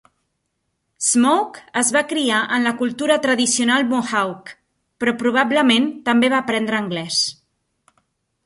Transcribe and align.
Smoke 1.07 1.59
es 1.81 1.91
va 1.97 2.01
criar 2.13 2.39
en 2.57 2.65
la 2.69 2.73
cultura 2.79 3.17
tradicional 3.27 3.87
Mohawk, 3.91 4.53
però 5.03 5.15
probablement 5.23 5.87
també 6.09 6.33
va 6.37 6.41
aprendre 6.47 6.81
anglès. 6.81 7.21